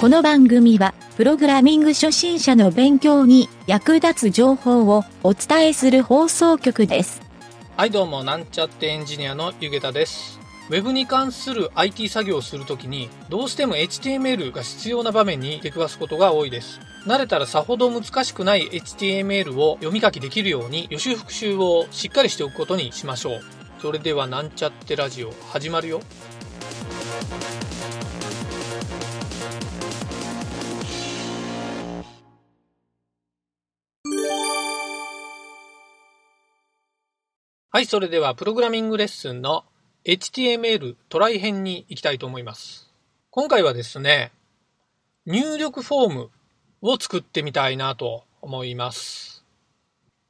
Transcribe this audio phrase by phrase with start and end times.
[0.00, 7.20] この番組は、プログラミング初心者の勉強に役立つ情報をお伝えする放送局です。
[7.76, 10.38] はいどうもなんちゃってエンジニアのゆげたです。
[10.68, 16.78] ウェブに関する IT 作業をするときにどうしても HTML が必要な場面に出くわすことが多いです。
[17.04, 23.40] 慣れたらさほど難しくない HTML を読み書きできるように予習復習をしっかりしておくことにしましょう。
[23.82, 26.00] それではなんちゃってラジオ始まるよ。
[37.78, 39.64] はい、それではプログラミングレッスンの
[40.04, 42.90] HTML トライ編に行きたいと思います。
[43.30, 44.32] 今回はですね、
[45.26, 46.30] 入力フォーム
[46.82, 49.44] を作ってみたいなと思います。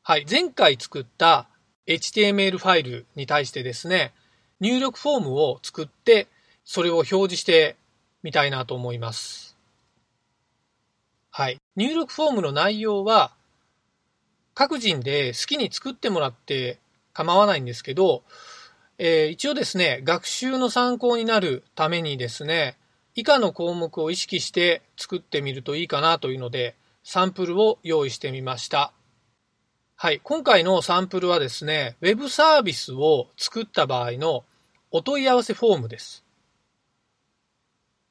[0.03, 1.49] はい、前回作った
[1.87, 4.13] HTML ファイルに対してですね、
[4.61, 6.27] 入力フォームを作って、
[6.67, 7.77] それを表示して
[8.23, 9.57] みたいなと思います。
[11.31, 13.33] はい、入力フォームの内容は、
[14.53, 16.79] 各人で好きに作ってもらって
[17.19, 18.23] 構わないんですけど、
[18.97, 22.77] えー一応ですね、学習の参考になるためにですね、
[23.17, 28.93] 以下の項目を意識して作ってみるといいかなというので、サンプルを用意してみました。
[29.97, 34.45] はい、今回のサンプルはですね、ウェブサービスを作った場合の
[34.93, 36.25] お問い合わせフォームです。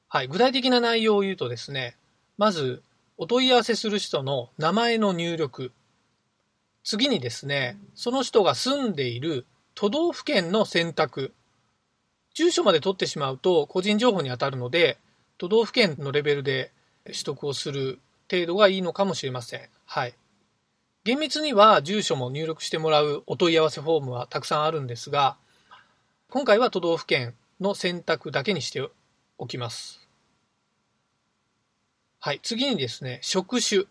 [0.09, 1.95] はい、具体的な内容を言うとですね、
[2.38, 2.83] まず、
[3.17, 5.71] お問い合わせする人の名前の入力、
[6.88, 11.33] 次にですね、その人が住んでいる都道府県の選択。
[12.33, 14.97] 住所まで取ってしまうと個人情報に当たるので、
[15.38, 16.71] 都道府県のレベルで
[17.03, 17.99] 取得をする
[18.31, 19.67] 程度がいいのかもしれません。
[19.85, 20.13] はい。
[21.03, 25.35] 厳密には住所も入力してもらうお問い合わせフォームはたくさんあるんですが、
[26.30, 28.88] 今回は都道府県の選択だけにして
[29.38, 30.08] おきます。
[32.21, 32.39] はい。
[32.42, 33.83] 次にですね、職種。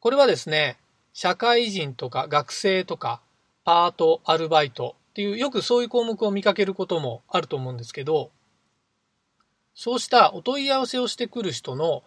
[0.00, 0.78] これはですね、
[1.20, 3.20] 社会人とか学生とか
[3.64, 8.30] パート、アルバイトっていうよくそういう項目を見かけることもあると思うんですけど、
[9.74, 12.04] そうしたお問い合わせをしてくる人の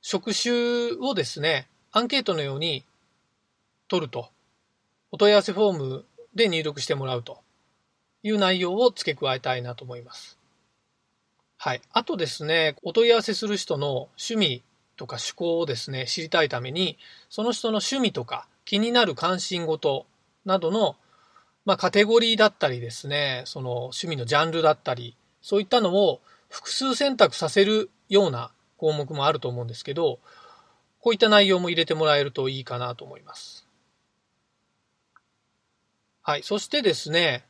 [0.00, 2.84] 職種をですね、アンケートのように
[3.86, 4.30] 取ると、
[5.12, 7.38] お問い合わせフォームで入力してもらうと
[8.24, 10.40] いう内容を付け加えたいなと思います。
[11.56, 11.82] はい。
[11.92, 14.64] あとですね、お問い合わせする人の趣味
[15.00, 16.98] とか趣向をですね、知りたいために、
[17.30, 20.04] その人の趣味とか気になる関心事
[20.44, 20.96] などの、
[21.64, 30.18] まあ、カテゴリーだったりですね、その趣味のジャンルだったり、そういったのを複数選択させるような項目もあると思うんですけど、
[31.00, 33.66] こういった内容も入れてもらえるといいかなと思います。
[36.20, 36.42] はい。
[36.42, 37.46] そしてですね、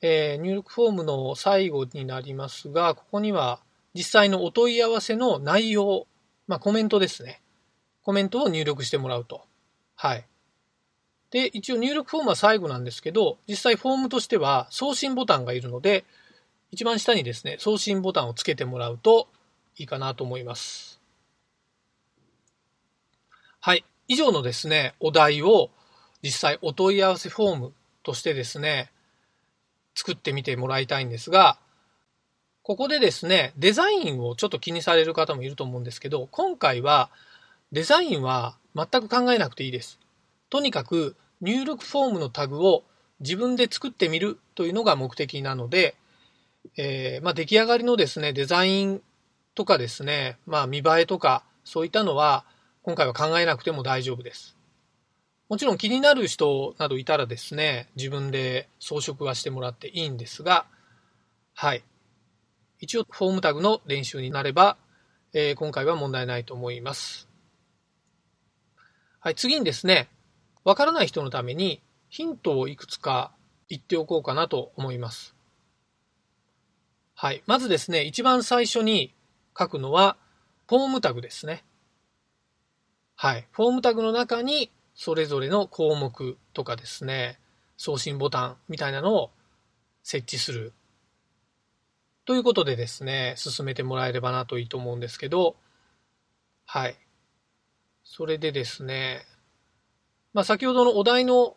[0.00, 3.60] えー入力フォームの最後になりますが、ここには
[3.94, 6.06] 実際のお問い合わせの内容、
[6.48, 7.40] まあ、コメントですね。
[8.02, 9.42] コメントを入力してもらうと。
[9.94, 10.26] はい。
[11.30, 16.04] で、一応入力フォームは最後なんですけど、実際フォームとしては送信ボタンがいるので、
[16.70, 19.28] 一番下にですね、送信ボタンをつけてもらうと
[19.76, 21.00] いいかなと思います。
[23.60, 23.84] はい。
[24.08, 25.70] 以上のですね、お題を
[26.22, 27.72] 実際お問い合わせフォーム
[28.02, 28.90] としてですね、
[29.94, 31.58] 作ってみてもらいたいんですが、
[32.68, 37.08] ここでですね、デザインをちょっと気にされる方もいると思うんですけど、今回は
[37.72, 39.98] デザインは全く考えなくていいです。
[40.50, 42.82] とにかく入力フォームのタグを
[43.20, 45.96] 自分で作ってみるというのが目的なので、
[46.76, 49.00] えーまあ、出来上がりのですね、デザイン
[49.54, 52.44] とかですね、まあ、見栄えとかそういったのは
[52.82, 54.58] 今回は考えなくても大丈夫です。
[55.48, 60.66] もちろん気になる人などいたらですね、自分で装飾はしてもらっていいんですが、
[61.54, 61.82] はい。
[62.80, 64.76] 一応フォームタグの練習になれば、
[65.32, 67.28] えー今回は問題ないと思います。
[69.20, 70.08] はい、次にですね、
[70.64, 73.32] わからない人のためにヒントをいくつか
[73.68, 75.34] 言っておこうかなと思います。
[77.14, 79.12] はい、まずですね、一番最初に
[79.58, 80.16] 書くのは
[80.68, 81.64] フォームタグですね。
[83.16, 87.40] はい、フォームタグの中にそれぞれの項目とかですね、
[87.76, 89.30] 送信ボタンみたいなのを
[90.04, 90.72] 設置する。
[92.28, 95.56] ということでですね、進めてもらえればなといいと思うんですけど、
[96.66, 96.94] はい。
[98.04, 99.22] それでですね、
[100.34, 101.56] まあ、先ほどのお題の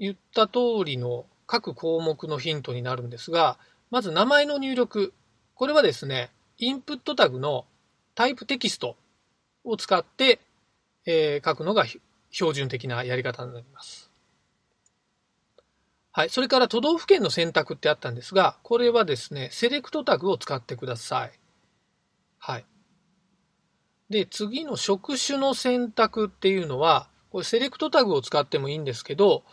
[0.00, 3.56] 言った通りの各項目のヒントになるんですが、
[3.92, 5.12] まず名前の入力。
[5.54, 7.64] これはですね、インプットタグの
[8.16, 8.96] タイプテキスト
[9.62, 10.40] を使って、
[11.06, 11.84] えー書くのが
[12.32, 14.07] 標準的なやり方になります。
[16.18, 16.30] はい。
[16.30, 21.30] それから都道府県の選択ってあったんですが、これはですね、セレクトタグを使ってください。
[22.38, 22.66] はい。
[24.10, 29.44] で、次の職種の選択っていうのは、これセレクトタグを使ってもいいんですけど、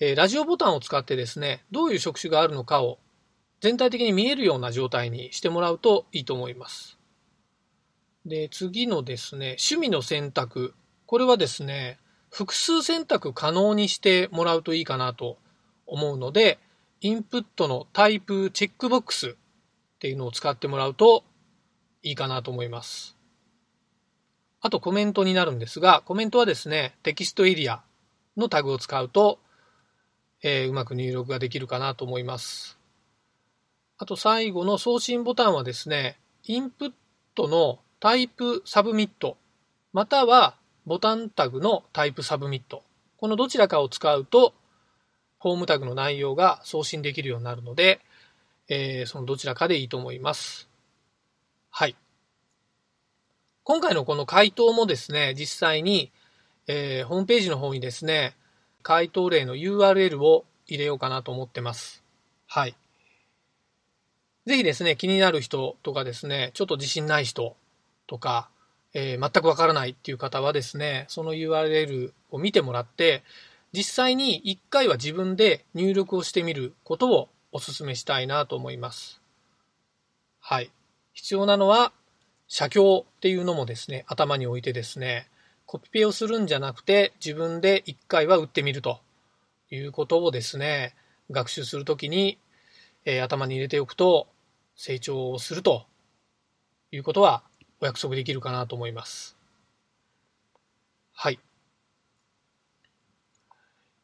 [0.00, 2.98] えー、ラジオボタンを使ってですね、どういう職種があるのかを
[3.60, 6.98] 全体的に見えるような状態にしてもらうといいと思います。
[8.24, 10.72] で、次のですね、趣味の選択。
[11.04, 11.98] これはですね、
[12.30, 15.43] 複数選択可能にしてもらうといいかなと
[15.86, 16.58] 思うので、
[17.00, 19.34] インプットのタイプチェックボックスっ
[19.98, 21.24] ていうのを使ってもらうと
[22.02, 23.16] いいかなと思います。
[24.60, 27.82] あとコメントになるんですが、コメントはですね、テキストエリア
[28.36, 29.38] のタグを使うと、
[30.42, 32.78] えー、うまく入力ができるかなと思います。
[33.98, 36.92] あと最後の送信ボタンはですね、インプッ
[37.34, 39.36] トの type submit、
[39.92, 42.82] または button タグの type submit。
[43.16, 44.52] このどちらかを使うと、
[45.44, 48.00] ホームタグの内容が送信できるようになるので、
[48.70, 50.70] えー、そのどちらかでいいと思います。
[51.68, 51.94] はい。
[53.62, 56.10] 今回のこの回答もですね、実際に、
[56.66, 58.34] えー、ホームページの方にですね、
[58.82, 62.02] 回答例の URL を入れようかなと思ってます。
[62.46, 62.74] はい。
[64.46, 67.54] ぜひですね、気になる人とかですね、ちょっと自信ない人
[68.06, 68.48] とか、
[68.94, 73.22] えー、全くわからないっていう方はですね、その URL を見てもらって、
[73.74, 79.20] 実際に1回は自分で入力をしてみることをお勧めしたいなと思います。
[80.38, 80.70] はい。
[81.12, 81.92] 必要なのは、
[82.46, 85.26] 写経っていうのもですね、頭に置いてですね、
[85.66, 89.00] コピペをするんじゃなくて、自分で一回は打ってみると
[89.72, 90.94] いうことをですね、
[91.32, 92.38] 学習するときに、
[93.04, 94.28] えー、頭に入れておくと、
[94.76, 95.84] 成長をすると
[96.92, 97.42] いうことは
[97.80, 99.36] お約束できるかなと思います。
[101.12, 101.40] はい。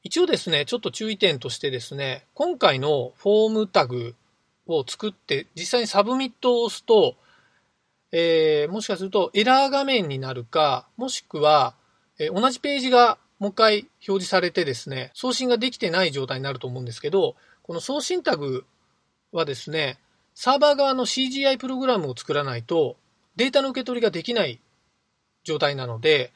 [0.03, 4.15] 一応ですね、ちょっと注意点としてですね、今回のフォームタグ
[4.67, 7.17] を作って、実際にサブミットを押すと、
[8.13, 11.75] えー、もしかするとエラー画面になるか、もしくは、
[12.19, 18.65] えー、同じページがもう一回表示されてですね、送信ができてない状態になると思うんですけど、この送信タグ
[19.33, 19.99] はですね、
[20.35, 22.97] サーバー側の CGI プログラムを作らないと
[23.37, 24.61] データの受け取りができない
[25.45, 26.33] 状態なので、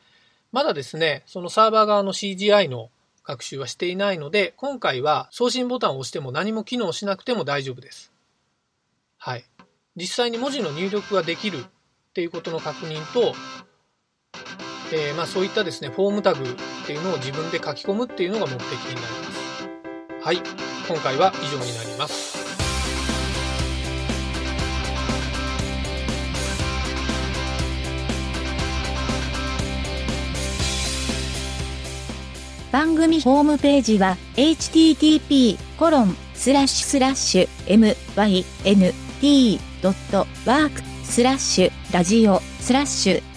[0.53, 2.91] まだですね、そのサーバー側の CGI の
[3.25, 8.13] 学習はしていないので、今回は送信ボタンを押しても何も機能しなくても大丈夫です。
[9.19, 9.45] はい。
[9.97, 11.63] 実際に文字の入力ができるっ
[12.13, 13.35] ていうことの確認と、
[14.93, 20.25] えー、まあそういったですね、フォームタグっていうのを自分で書き込むっていうのが目的になります。
[20.27, 20.37] はい。
[20.87, 22.44] 今回は以上になります。
[32.75, 37.49] 番組ホームページは http コロンスラッシュスラッシュ
[39.23, 43.34] mynt.work スラッシュラジオスラッシュ